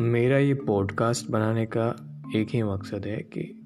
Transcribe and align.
मेरा 0.00 0.38
ये 0.38 0.54
पॉडकास्ट 0.54 1.30
बनाने 1.30 1.66
का 1.66 1.88
एक 2.36 2.48
ही 2.48 2.62
मकसद 2.62 3.06
है 3.06 3.16
कि 3.16 3.60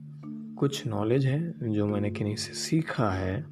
कुछ 0.58 0.86
नॉलेज 0.86 1.26
है 1.26 1.72
जो 1.72 1.86
मैंने 1.86 2.10
किन्हीं 2.10 2.36
से 2.36 2.52
सीखा 2.52 3.10
है, 3.10 3.46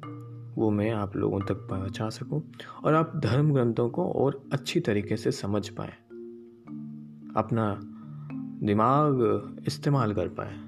वो 0.55 0.69
मैं 0.69 0.91
आप 0.91 1.15
लोगों 1.15 1.39
तक 1.39 1.53
पहुँचा 1.53 2.09
सकूँ 2.09 2.51
और 2.83 2.93
आप 2.93 3.11
धर्म 3.15 3.53
ग्रंथों 3.53 3.89
को 3.89 4.11
और 4.11 4.43
अच्छी 4.53 4.79
तरीके 4.79 5.17
से 5.17 5.31
समझ 5.31 5.69
पाए। 5.69 5.93
अपना 7.37 7.79
दिमाग 8.65 9.17
इस्तेमाल 9.67 10.13
कर 10.13 10.27
पाए, 10.27 10.59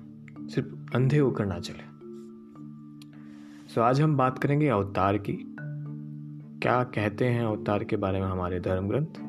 सिर्फ़ 0.48 0.96
अंधे 0.96 1.18
होकर 1.18 1.46
ना 1.46 1.60
चले। 1.60 1.86
सो 3.74 3.82
आज 3.82 4.02
हम 4.02 4.18
बात 4.18 4.40
करेंगे 4.40 4.68
अवतार 4.68 5.18
की। 5.18 5.56
क्या 6.62 6.84
कहते 6.84 7.26
हैं 7.26 7.46
अवतार 7.46 7.84
के 7.84 7.98
बारे 7.98 8.20
में 8.20 8.28
हमारे 8.28 8.60
धर्म 8.60 8.88
ग्रंथ? 8.88 9.26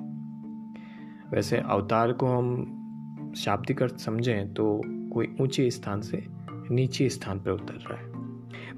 वैसे 1.32 1.56
अवतार 1.56 2.12
को 2.12 2.26
हम 2.26 2.72
शाब्दिक 3.36 3.82
अर्थ 3.82 3.98
समझें 3.98 4.54
तो 4.54 4.82
कोई 4.86 5.36
ऊँचे 5.40 5.70
स्थान 5.70 6.00
से 6.00 6.26
नीचे 6.70 7.08
स्थान 7.08 7.40
पर 7.40 7.50
उतर 7.50 7.74
रहा 7.74 7.98
है। 7.98 8.26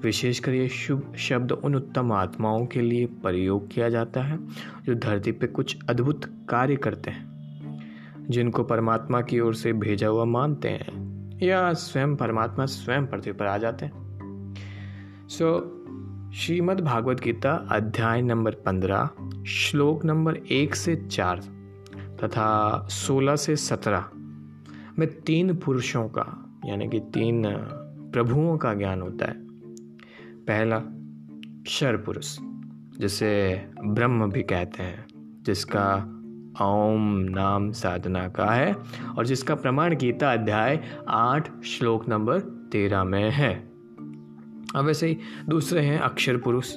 विशेषकर 0.02 0.52
ये 0.52 0.68
शुभ 0.68 1.14
शब्द 1.16 1.52
उन 1.52 1.74
उत्तम 1.74 2.12
आत्माओं 2.12 2.66
के 2.66 2.80
लिए 2.80 3.06
प्रयोग 3.06 3.70
किया 3.70 3.88
जाता 3.88 4.22
है 4.22 4.38
जो 4.84 4.94
धरती 4.94 5.32
पर 5.32 5.46
कुछ 5.46 5.76
अद्भुत 5.88 6.24
कार्य 6.48 6.76
करते 6.76 7.10
हैं 7.10 7.28
जिनको 8.30 8.64
परमात्मा 8.64 9.20
की 9.20 9.40
ओर 9.40 9.54
से 9.54 9.72
भेजा 9.72 10.08
हुआ 10.08 10.24
मानते 10.24 10.68
हैं 10.68 11.08
या 11.42 11.72
स्वयं 11.72 12.16
परमात्मा 12.16 12.66
स्वयं 12.66 13.06
पृथ्वी 13.06 13.32
पर 13.32 13.46
आ 13.46 13.58
जाते 13.58 13.86
हैं। 13.86 13.92
सो 15.28 15.74
so, 16.28 16.34
श्रीमद् 16.34 16.80
भागवत 16.80 17.20
गीता 17.20 17.68
अध्याय 17.70 18.22
नंबर 18.22 18.50
पंद्रह 18.50 19.10
श्लोक 19.44 20.04
नंबर 20.04 20.36
एक 20.36 20.74
से 20.74 20.96
चार 20.96 21.38
तथा 22.24 22.88
16 22.88 23.36
से 23.36 23.56
17 23.56 24.04
में 24.98 25.08
तीन 25.20 25.54
पुरुषों 25.56 26.08
का, 26.08 26.24
यानी 26.66 26.88
कि 26.88 27.00
तीन 27.00 27.42
प्रभुओं 28.12 28.56
का 28.58 28.74
ज्ञान 28.74 29.02
होता 29.02 29.26
है। 29.26 29.46
पहला 30.46 30.78
क्षर 31.64 31.96
पुरुष 31.96 32.38
जिसे 32.98 33.30
ब्रह्म 33.84 34.30
भी 34.30 34.42
कहते 34.42 34.82
हैं, 34.82 35.06
जिसका 35.42 36.14
ओम 36.62 37.16
नाम 37.30 37.70
साधना 37.72 38.28
का 38.28 38.46
है 38.46 38.74
और 39.18 39.26
जिसका 39.26 39.54
प्रमाण 39.54 39.96
गीता 39.96 40.32
अध्याय 40.32 40.80
आठ, 41.08 41.62
श्लोक 41.62 42.08
नंबर 42.08 42.40
तेरह 42.72 43.04
में 43.04 43.30
है। 43.30 43.54
अब 44.76 44.84
वैसे 44.84 45.06
ही 45.06 45.18
दूसरे 45.48 45.80
हैं 45.80 45.98
अक्षर 45.98 46.36
पुरुष 46.36 46.74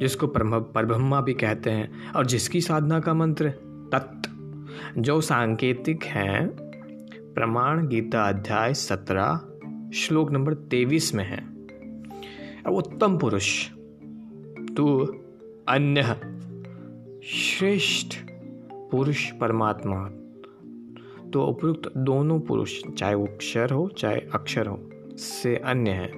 जिसको 0.00 0.26
परब्रह्मा 0.26 1.20
भी 1.20 1.34
कहते 1.34 1.70
हैं 1.70 2.12
और 2.12 2.26
जिसकी 2.26 2.60
साधना 2.60 3.00
का 3.00 3.14
मंत्र 3.14 3.50
तत्व 3.92 5.00
जो 5.02 5.20
सांकेतिक 5.20 6.04
हैं 6.04 6.63
प्रमाण 7.34 7.86
गीता 7.86 8.28
अध्याय 8.28 8.74
सत्रह, 8.74 9.40
श्लोक 9.94 10.30
नंबर 10.30 10.54
तेईस 10.54 11.14
में 11.14 11.24
है। 11.24 11.38
अब 12.66 12.72
उत्तम 12.72 13.18
पुरुष, 13.18 13.70
तू 14.76 15.06
अन्य 15.68 16.02
श्रेष्ठ 17.24 18.16
पुरुष 18.90 19.30
परमात्मा 19.30 20.08
तो 21.30 21.46
उपयुक्त 21.46 21.92
दोनों 21.96 22.40
पुरुष, 22.40 22.82
चाहे 22.98 23.14
वो 23.14 23.26
अक्षर 23.26 23.70
हो, 23.70 23.88
चाहे 23.88 24.20
अक्षर 24.34 24.66
हो, 24.66 24.90
से 25.16 25.56
अन्य 25.56 25.90
है। 25.90 26.12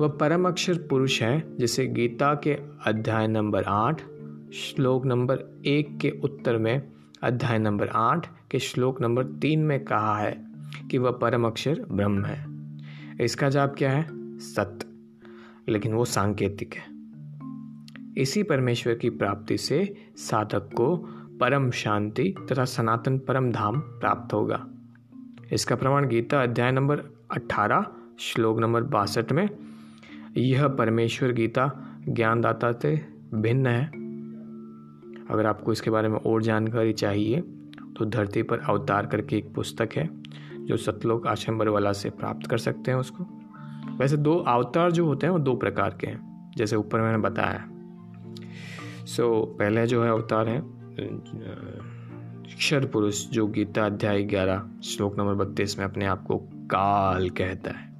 वह 0.00 0.08
परम 0.08 0.48
अक्षर 0.48 0.74
पुरुष 0.74 1.22
है, 1.22 1.56
जिसे 1.56 1.86
गीता 1.86 2.34
के 2.34 2.58
अध्याय 2.86 3.26
नंबर 3.26 3.62
आठ, 3.62 4.02
श्लोक 4.52 5.06
नंबर 5.06 5.62
एक 5.66 5.98
के 5.98 6.10
उत्तर 6.24 6.58
में 6.58 6.92
अध्याय 7.22 7.58
नंबर 7.58 7.88
आठ 7.88 8.35
के 8.50 8.58
श्लोक 8.58 9.00
नंबर 9.00 9.24
तीन 9.24 9.60
में 9.60 9.84
कहा 9.84 10.18
है 10.18 10.46
कि 10.90 10.98
वह 10.98 11.10
परम 11.10 11.46
अक्षर 11.46 11.86
ब्रह्म 11.92 12.24
है। 12.24 12.46
इसका 13.20 13.48
जाप 13.48 13.74
क्या 13.78 13.90
है? 13.90 14.06
सत्य। 14.38 14.86
लेकिन 15.72 15.92
वो 15.92 16.04
सांकेतिक 16.04 16.74
है। 16.74 16.84
इसी 18.22 18.42
परमेश्वर 18.42 18.94
की 18.94 19.10
प्राप्ति 19.10 19.58
से 19.58 19.94
साधक 20.16 20.70
को 20.74 20.96
परम 21.40 21.70
शांति 21.70 22.34
तथा 22.52 22.64
सनातन 22.64 23.18
परम 23.18 23.52
धाम 23.52 23.80
प्राप्त 23.80 24.32
होगा। 24.32 24.66
इसका 25.52 25.76
प्रमाण 25.76 26.08
गीता 26.08 26.42
अध्याय 26.42 26.72
नंबर 26.72 27.02
18 27.30 27.86
श्लोक 28.18 28.58
नंबर 28.58 28.82
बासठ 28.82 29.32
में, 29.32 29.48
यह 30.36 30.68
परमेश्वर 30.68 31.32
गीता 31.32 31.88
ज्ञानदाता 32.08 32.72
से 32.72 33.08
भिन्न 33.34 33.66
है। 33.66 33.86
अगर 35.26 35.46
आपको 35.46 35.72
इसके 35.72 35.90
बारे 35.90 36.08
में 36.08 36.18
और 36.18 36.42
जानकारी 36.42 36.92
चाहिए 36.92 37.42
तो 37.96 38.04
धरती 38.04 38.42
पर 38.42 38.58
अवतार 38.58 39.06
करके 39.06 39.36
एक 39.36 39.54
पुस्तक 39.54 39.88
है 39.96 40.08
जो 40.66 40.76
सतलोक 40.76 41.26
आशंबर 41.26 41.68
वाला 41.68 41.92
से 41.92 42.10
प्राप्त 42.10 42.46
कर 42.46 42.58
सकते 42.58 42.90
हैं 42.90 42.98
उसको। 42.98 43.24
वैसे 43.98 44.16
दो 44.16 44.36
अवतार 44.36 44.92
जो 44.92 45.06
होते 45.06 45.26
हैं 45.26 45.32
वो 45.32 45.38
दो 45.38 45.54
प्रकार 45.54 45.96
के 46.00 46.06
हैं 46.06 46.52
जैसे 46.56 46.76
ऊपर 46.76 47.00
मैंने 47.00 47.18
बताया। 47.18 47.64
सो 49.06 49.52
so, 49.52 49.58
पहले 49.58 49.86
जो 49.86 50.04
है 50.04 50.10
अवतार 50.10 50.48
है 50.48 50.62
क्षर 52.56 52.86
पुरुष 52.86 53.26
जो 53.26 53.46
गीता 53.46 53.86
अध्याय 53.86 54.22
ग्यारह 54.22 54.68
श्लोक 54.84 55.18
नंबर 55.18 55.34
बत्तीस 55.34 55.78
में 55.78 55.84
अपने 55.86 56.06
आप 56.06 56.22
को 56.22 56.36
काल 56.54 57.30
कहता 57.30 57.70
है। 57.70 57.94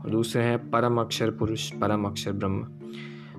और 0.00 0.10
दूसरे 0.10 0.42
हैं 0.42 0.70
परम 0.70 1.00
अक्षर 1.00 1.30
पुरुष 1.30 1.70
परम 1.70 2.04
अक्षर 2.04 2.32
ब्रह्म 2.32 2.66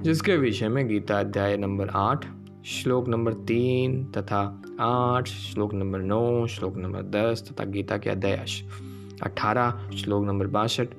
जिसके 0.01 0.37
विषय 0.37 0.69
में 0.69 0.87
गीता 0.87 1.19
अध्याय 1.19 1.57
नंबर 1.57 1.89
आठ 1.89 2.25
श्लोक 2.65 3.07
नंबर 3.07 3.33
तीन 3.43 4.03
तथा 4.07 4.39
आठ, 4.79 5.27
श्लोक 5.27 5.73
नंबर 5.73 5.99
नौ, 5.99 6.47
श्लोक 6.47 6.75
नंबर 6.77 7.01
दस 7.11 7.43
तथा 7.49 7.63
गीता 7.65 7.97
के 7.97 8.09
अध्याय 8.09 8.45
अठारह, 9.23 9.89
श्लोक 9.95 10.23
नंबर 10.25 10.47
बासठ, 10.47 10.93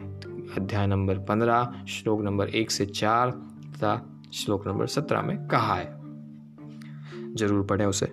अध्याय 0.56 0.86
नंबर 0.86 1.18
पंद्रह, 1.18 1.72
श्लोक 1.88 2.22
नंबर 2.22 2.48
एक 2.48 2.70
से 2.70 2.86
चार 2.86 3.30
तथा 3.30 3.94
श्लोक 4.34 4.66
नंबर 4.66 4.86
सत्रह 4.86 5.22
में 5.22 5.36
कहा 5.48 5.74
है। 5.74 7.34
ज़रूर 7.34 7.64
पढ़े 7.66 7.84
उसे। 7.84 8.12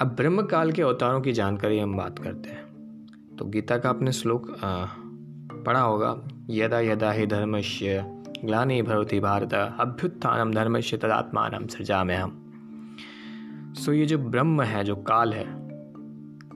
अब 0.00 0.14
ब्रह्म 0.16 0.42
काल 0.42 0.72
के 0.72 0.82
अवतारों 0.82 1.20
की 1.20 1.32
जानकारी 1.32 1.78
हम 1.78 1.96
बात 1.96 2.18
करते 2.18 2.50
हैं। 2.50 3.36
तो 3.38 3.44
गीता 3.44 3.78
का 3.78 3.88
आपने 3.88 4.12
श्लोक 4.12 4.46
पढ़ा 4.62 5.80
होगा, 5.80 6.16
यदा 6.50 6.80
यदा 6.80 7.10
ही 7.10 7.26
धर्मश्य 7.26 8.04
ग्लानी 8.44 8.82
भवती 8.82 9.20
भारत 9.20 9.54
अभ्युत्थानम 9.54 10.52
धर्म 10.52 10.80
से 10.80 10.96
तदात्मान 10.96 11.68
हम 12.14 12.40
सो 13.76 13.92
ये 13.92 14.06
जो 14.06 14.18
ब्रह्म 14.18 14.62
है, 14.62 14.84
जो 14.84 14.96
काल 14.96 15.32
है, 15.32 15.44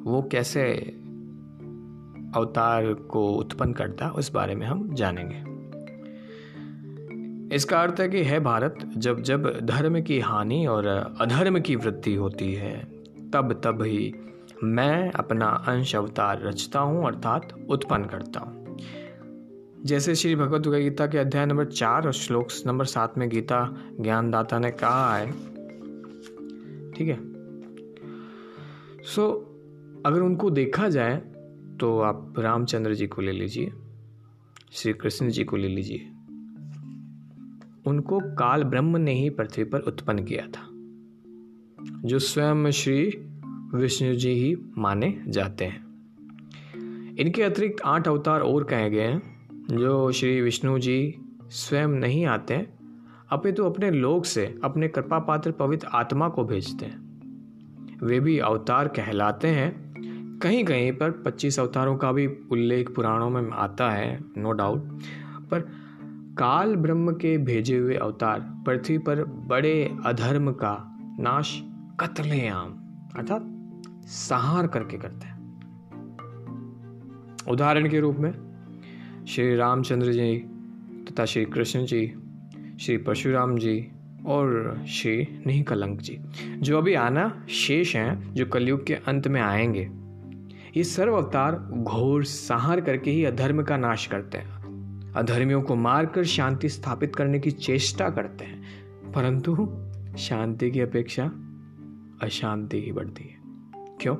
वो 0.02 0.28
कैसे 0.32 0.72
अवतार 2.36 2.92
को 2.92 3.32
उत्पन्न 3.32 3.72
करता 3.72 4.08
उस 4.08 4.32
बारे 4.32 4.54
में 4.54 4.66
हम 4.66 4.94
जानेंगे। 4.94 5.48
इसका 7.54 7.80
अर्थ 7.80 8.00
है 8.00 8.08
कि 8.08 8.22
है 8.22 8.40
भारत, 8.40 8.78
जब 8.96 9.22
जब 9.22 9.60
धर्म 9.60 10.00
की 10.02 10.20
हानि 10.20 10.66
और 10.66 10.86
अधर्म 11.20 11.60
की 11.60 11.76
वृद्धि 11.76 12.14
होती 12.14 12.54
है, 12.54 12.84
तब 13.34 13.60
तब 13.64 13.82
ही 13.82 14.14
मैं 14.64 15.10
अपना 15.12 15.46
अंश 15.46 15.96
अवतार 15.96 16.42
रचता 16.42 16.80
हूँ, 16.80 17.06
अर्थात 17.06 17.66
उत्पन्न 17.68 18.04
करता 18.04 18.40
हूँ। 18.40 18.57
जैसे 19.88 20.14
श्री 20.14 20.34
भगवद 20.36 20.66
गीता 20.66 21.06
के 21.06 21.18
अध्याय 21.18 21.46
नंबर 21.46 21.64
चार 21.64 22.06
और 22.06 22.12
श्लोक 22.12 22.48
नंबर 22.66 22.84
सात 22.84 23.18
में 23.18 23.28
गीता 23.28 23.60
ज्ञानदाता 24.00 24.58
ने 24.58 24.70
कहा 24.70 25.16
है। 25.16 25.30
ठीक 26.92 27.08
है? 27.08 27.18
सो 29.04 29.30
अगर 30.06 30.20
उनको 30.20 30.50
देखा 30.50 30.88
जाए 30.88 31.16
तो 31.80 32.00
आप 32.00 32.34
रामचंद्र 32.38 32.94
जी 32.94 33.06
को 33.06 33.22
ले 33.22 33.32
लीजिए, 33.32 33.72
श्री 34.72 34.92
कृष्ण 34.92 35.28
जी 35.28 35.44
को 35.44 35.56
ले 35.56 35.68
लीजिए। 35.68 36.10
उनको 37.86 38.20
काल 38.20 38.64
ब्रह्म 38.64 38.96
ने 38.96 39.12
ही 39.12 39.30
पृथ्वी 39.30 39.64
पर 39.64 39.78
उत्पन्न 39.78 40.24
किया 40.24 40.46
था, 40.46 40.68
जो 42.08 42.18
स्वयं 42.18 42.70
श्री 42.70 43.00
विष्णु 43.74 44.14
जी 44.14 44.34
ही 44.34 44.54
माने 44.78 45.22
जाते 45.28 45.64
हैं। 45.64 47.16
इनके 47.16 47.42
अतिरिक्त 47.42 47.82
आठ 47.84 48.08
अवतार 48.08 48.40
और 48.40 48.64
कहे 48.64 48.90
गए 48.90 49.06
हैं। 49.06 49.37
जो 49.70 50.12
श्री 50.12 50.40
विष्णु 50.40 50.78
जी 50.78 51.14
स्वयं 51.42 51.88
नहीं 51.88 52.26
आते 52.26 52.68
अपितु 53.30 53.62
तो 53.62 53.70
अपने 53.70 53.90
लोक 53.90 54.24
से, 54.24 54.58
अपने 54.64 54.88
कृपा 54.88 55.18
पात्र 55.18 55.50
पवित्र 55.50 55.86
आत्मा 55.86 56.28
को 56.28 56.44
भेजते 56.44 56.86
हैं। 56.86 57.08
वे 58.02 58.20
भी 58.20 58.38
अवतार 58.38 58.88
कहलाते 58.88 59.48
हैं। 59.48 59.88
कहीं 60.42 60.64
कहीं 60.64 60.92
पर 60.92 61.10
25 61.10 61.60
अवतारों 61.60 61.96
का 61.96 62.12
भी 62.12 62.26
उल्लेख 62.26 62.94
पुराणों 62.94 63.30
में 63.30 63.50
आता 63.50 63.90
है 63.90 64.20
नो 64.38 64.52
डाउट 64.52 64.98
पर 65.50 65.60
काल 66.38 66.76
ब्रह्म 66.76 67.12
के 67.12 67.38
भेजे 67.38 67.78
हुए 67.78 67.94
अवतार, 67.94 68.40
पृथ्वी 68.66 68.98
पर 68.98 69.24
बड़े 69.24 69.96
अधर्म 70.06 70.52
का 70.52 70.98
नाश 71.20 71.62
कतलेआम, 72.00 72.70
अर्थात 73.16 73.42
सहार 74.06 74.66
करके 74.66 74.98
करते 74.98 75.26
हैं। 75.26 75.38
उदाहरण 77.50 77.88
के 77.88 78.00
रूप 78.00 78.16
में 78.16 78.47
श्री 79.28 79.56
रामचंद्र 79.56 80.12
जी 80.12 80.38
तथा 81.04 81.24
श्री 81.24 81.44
कृष्ण 81.44 81.84
जी, 81.84 82.14
श्री 82.80 82.96
परशुराम 82.96 83.58
जी 83.58 83.88
और 84.26 84.78
श्री 84.88 85.42
नहीं 85.46 85.62
कलंक 85.62 86.00
जी। 86.00 86.18
जो 86.58 86.78
अभी 86.78 86.94
आना 86.94 87.46
शेष 87.50 87.96
हैं, 87.96 88.34
जो 88.34 88.46
कलयुग 88.46 88.86
के 88.86 88.94
अंत 88.94 89.28
में 89.28 89.40
आएँगे, 89.40 89.90
ये 90.76 90.84
सर्व 90.84 91.14
अवतार 91.14 91.68
घोर 91.70 92.24
संहार 92.24 92.80
करके 92.80 93.10
ही 93.10 93.24
अधर्म 93.24 93.62
का 93.62 93.76
नाश 93.76 94.06
करते 94.06 94.38
हैं। 94.38 94.52
अधर्मियों 95.16 95.62
को 95.62 95.76
मारकर 95.76 96.24
शांति 96.24 96.68
स्थापित 96.68 97.16
करने 97.16 97.38
की 97.38 97.50
चेष्टा 97.50 98.10
करते 98.10 98.44
हैं, 98.44 98.62
परंतु 99.12 99.54
शांति 100.18 100.70
की 100.70 100.80
अपेक्षा 100.80 101.24
अशांति 102.22 102.82
ही 102.82 102.92
बढ़ती 102.92 103.24
है। 103.24 103.36
क्यों? 104.00 104.16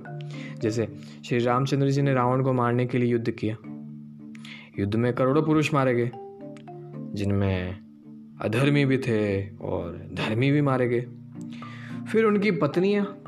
जैसे 0.61 0.89
श्री 1.25 1.39
रामचंद्र 1.39 1.91
जी 1.91 2.03
ने 2.03 2.15
रावण 2.15 2.43
को 2.43 2.53
मारने 2.53 2.87
के 2.87 2.99
लिए 2.99 3.13
युद्ध 3.13 3.31
किया। 3.31 3.57
युद्ध 4.79 4.97
में 4.97 5.15
करोड़ों 5.15 5.43
पुरुष 5.43 5.75
मारे 5.75 5.95
गए, 5.95 6.11
जिनमें 7.15 7.79
अधर्मी 8.41 8.85
भी 8.85 8.99
थे 8.99 9.57
और 9.57 10.09
धर्मी 10.13 10.51
भी 10.51 10.61
मारे 10.61 10.89
गए। 10.89 11.07
फिर 12.13 12.25
उनकी 12.25 12.51
पत्नियाँ 12.51 13.23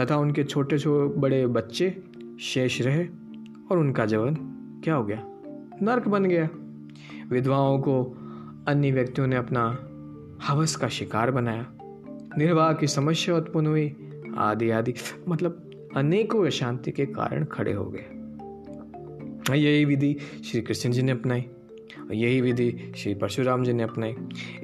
तथा 0.00 0.16
उनके 0.16 0.44
छोटे 0.44 0.78
छोटे 0.78 1.20
बड़े 1.20 1.46
बच्चे 1.46 2.02
शेष 2.40 2.82
रहे 2.82 3.06
और 3.70 3.78
उनका 3.78 4.06
जीवन 4.06 4.34
क्या 4.84 4.94
हो 4.94 5.04
गया? 5.04 5.22
नर्क 5.82 6.08
बन 6.08 6.24
गया। 6.24 6.48
विधवाओं 7.30 7.78
को 7.78 8.04
अन्य 8.68 8.90
व्यक्तियों 8.90 9.26
ने 9.26 9.36
अपना 9.36 9.88
हवस 10.46 10.76
का 10.76 10.88
शिकार 10.88 11.30
बनाया। 11.30 11.66
निर्वाह 12.38 12.72
की 12.72 12.86
समस्या 12.86 13.36
उत्पन्न 13.36 13.66
हुई, 13.66 13.96
आदि 14.36 14.70
आदि। 14.70 14.94
मतलब 15.28 15.70
अनेकों 15.96 16.46
अशांति 16.46 16.90
के 16.90 17.06
कारण 17.06 17.44
खड़े 17.44 17.72
हो 17.72 17.84
गए। 17.84 18.21
यही 19.50 19.84
विधि 19.84 20.16
श्री 20.44 20.60
कृष्ण 20.60 20.90
जी 20.90 21.02
ने 21.02 21.12
अपनाई 21.12 21.40
और 21.40 22.14
यही 22.14 22.40
विधि 22.40 22.92
श्री 22.96 23.14
परशुराम 23.14 23.64
जी 23.64 23.72
ने 23.72 23.82
अपनाई। 23.82 24.14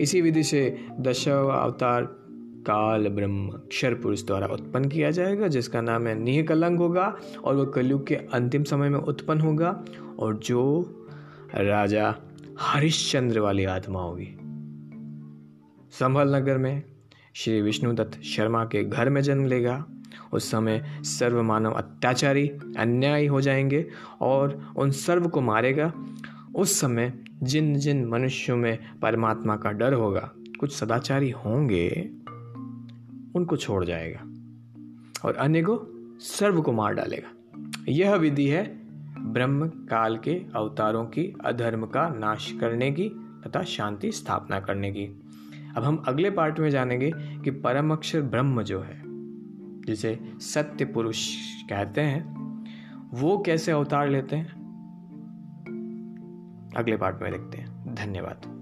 इसी 0.00 0.20
विधि 0.20 0.42
से 0.42 0.78
दशव 1.00 1.48
अवतार 1.48 2.02
काल 2.58 3.08
ब्रह्म 3.08 3.48
अक्षर 3.48 3.94
पुरुष 3.94 4.22
द्वारा 4.22 4.46
उत्पन्न 4.46 4.88
किया 4.88 5.10
जाएगा, 5.10 5.48
जिसका 5.48 5.80
नाम 5.80 6.06
है 6.06 6.14
निह 6.14 6.42
कलंग 6.42 6.78
होगा 6.78 7.16
और 7.44 7.56
वह 7.56 7.64
कलयुग 7.64 8.06
के 8.06 8.14
अंतिम 8.14 8.64
समय 8.64 8.88
में 8.88 8.98
उत्पन्न 8.98 9.40
होगा 9.40 9.84
और 10.18 10.36
जो 10.36 10.80
राजा 11.54 12.14
हरिश्चंद्र 12.60 13.40
वाली 13.40 13.64
आत्मा 13.64 14.00
होगी। 14.00 14.28
संभल 15.90 16.34
नगर 16.36 16.58
में 16.58 16.82
श्री 17.34 17.62
विष्णुदत्त 17.62 18.20
शर्मा 18.22 18.64
के 18.64 18.84
घर 18.84 19.10
में 19.10 19.20
जन्म 19.22 19.44
लेगा। 19.44 19.86
उस 20.32 20.50
समय 20.50 21.00
सर्व 21.00 21.42
मानव 21.42 21.72
अत्याचारी, 21.72 22.48
अन्यायी 22.78 23.26
हो 23.26 23.40
जाएँगे 23.40 23.86
और 24.20 24.72
उन 24.76 24.90
सर्व 24.90 25.28
को 25.28 25.40
मारेगा। 25.40 25.92
उस 26.54 26.80
समय 26.80 27.24
जिन 27.42 27.74
जिन 27.74 28.04
मनुष्यों 28.04 28.56
में 28.56 28.78
परमात्मा 29.02 29.56
का 29.56 29.72
डर 29.72 29.92
होगा, 29.92 30.32
कुछ 30.60 30.76
सदाचारी 30.76 31.30
होंगे, 31.30 32.10
उनको 33.34 33.56
छोड़ 33.56 33.84
जाएगा 33.84 34.20
और 35.28 35.34
अन्य 35.34 35.62
को 35.62 35.86
सर्व 36.20 36.62
को 36.62 36.72
मार 36.72 36.94
डालेगा। 36.94 37.34
यह 37.88 38.14
विधि 38.14 38.46
है 38.46 38.78
ब्रह्म 39.18 39.68
काल 39.68 40.16
के 40.16 40.42
अवतारों 40.54 41.04
की 41.04 41.34
अधर्म 41.44 41.86
का 41.86 42.08
नाश 42.08 42.52
करने 42.60 42.90
की 42.90 43.08
तथा 43.46 43.62
शांति 43.62 44.12
स्थापना 44.12 44.60
करने 44.60 44.90
की। 44.92 45.22
अब 45.76 45.84
हम 45.84 46.04
अगले 46.08 46.30
पार्ट 46.30 46.58
में 46.58 46.70
जानेंगे 46.70 47.12
कि 47.16 47.50
परम 47.50 47.92
अक्षर 47.92 48.20
ब्रह्म 48.20 48.62
जो 48.62 48.80
है 48.80 49.07
जिसे 49.88 50.20
सत्य 50.36 50.84
पुरुष 50.84 51.36
कहते 51.62 52.00
हैं, 52.00 52.34
वो 53.12 53.42
कैसे 53.46 53.72
अवतार 53.72 54.08
लेते 54.08 54.36
हैं? 54.36 54.48
अगले 56.76 56.96
पार्ट 56.96 57.22
में 57.22 57.32
देखते 57.32 57.58
हैं। 57.58 57.94
धन्यवाद। 57.94 58.57